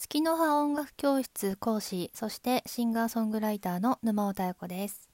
[0.00, 5.10] 月の葉音楽教室講師そしてシンガーソングライターの沼尾太子です。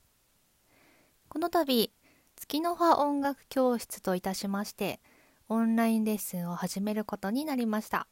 [1.31, 1.91] この度
[2.37, 5.01] 月の葉音楽教室といたしまして
[5.49, 8.07] オンラインレッスンを始めることになりました。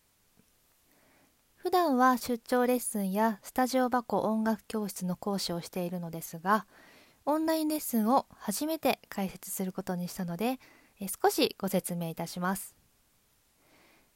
[1.57, 6.67] 普段は出張レッスンやスタジオ箱音楽教室の講師をしているのですが
[7.27, 10.59] オンラインレッスンを初めて開設することにしたので
[11.23, 12.75] 少しご説明いたします。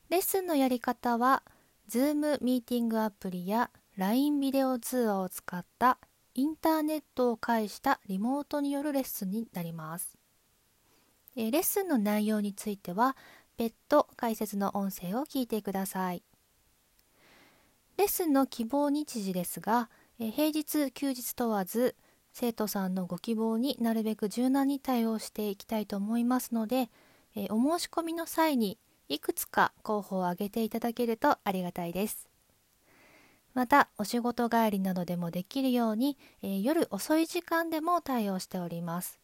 [0.08, 1.42] レッスンのやり方は
[1.88, 5.98] Zoom ミーティングアプリや LINE ビデオ通話を使った
[6.34, 10.18] インターネットを介したリモートによるレッスンになります。
[11.36, 13.16] レッスンの内容については
[13.56, 16.24] 別途解説の音声を聞いてください。
[17.96, 21.94] レッスンの希望日時ですが、平日休日問わず
[22.32, 26.90] 生徒さんのご希望になるべく柔軟に対応していきたいと思いますので、
[27.50, 28.76] お申し込みの際に
[29.08, 32.28] いくつか候補を挙げていただけるとありがたいです。
[33.54, 39.18] また、お仕事帰りなどでもできるように、えー、夜遅い時間でも対応しております。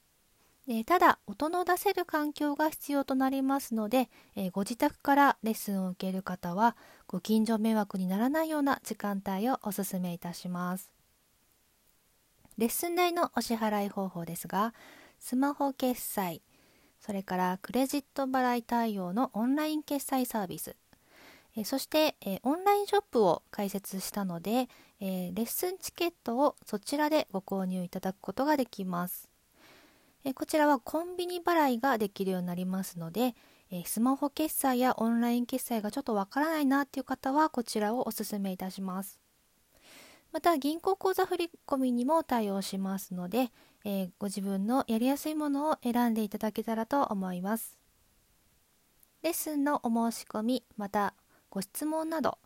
[0.69, 6.77] えー、ただ、音の出せる環境が必要となりますので、えー、ご自宅からレッスンを受ける方は、
[7.09, 10.93] ご近所迷惑にならないような時間帯をお勧めいたします。
[12.57, 14.73] レッスン代のお支払い方法ですが、
[15.19, 16.41] スマホ決済、
[17.05, 20.77] それからクレジット払い対応のオンライン決済サービス、
[21.57, 24.69] えそして、えオンラインショップを開設したので、
[25.01, 29.29] えレッスンチケットをそちらでご購入いただくことができます。
[30.25, 33.35] えこちらはコンビニ払いができるようになりますので、
[33.71, 39.19] えスマホ決済やオンライン決済がちょっとわからないなっていう方はこちらをお勧めいたします。
[40.33, 43.51] また銀行口座振込にも対応しますので、
[43.85, 47.79] えー、ご自分のやりやすいものを選んでいただけたらと思います。
[49.23, 51.15] レッスンのお申し込み、また
[51.51, 52.39] ご質問など、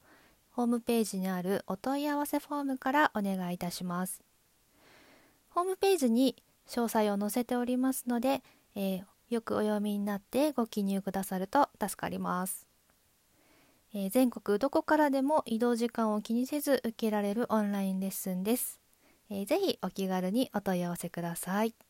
[0.51, 4.23] ホームページにあるお問い合わせフォームからお願いいたします。
[5.51, 6.37] ホームページに
[6.69, 8.43] 詳細を載せておりますので、
[8.75, 12.67] えー、よくお読みになってご記入くださると助かります。
[13.95, 18.81] えー、全国どこからでも移動時間を気にせず受けられるオンラインレッスンです。
[19.31, 21.86] えー、ぜひお気軽にお問い合わせください。